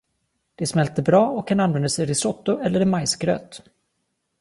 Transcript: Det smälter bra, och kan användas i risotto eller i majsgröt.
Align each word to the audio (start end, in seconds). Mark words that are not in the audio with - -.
Det 0.55 0.67
smälter 0.67 1.01
bra, 1.03 1.29
och 1.29 1.47
kan 1.47 1.59
användas 1.59 1.99
i 1.99 2.05
risotto 2.05 2.59
eller 2.59 2.79
i 2.81 2.85
majsgröt. 2.85 3.63